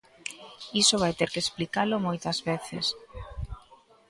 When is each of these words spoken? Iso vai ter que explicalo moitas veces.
Iso 0.81 0.95
vai 1.03 1.13
ter 1.19 1.29
que 1.33 1.41
explicalo 1.43 2.03
moitas 2.07 2.37
veces. 2.49 2.85